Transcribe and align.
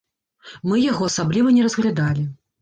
Мы 0.71 0.79
яго 0.91 1.09
асабліва 1.11 1.53
не 1.59 1.67
разглядалі. 1.67 2.27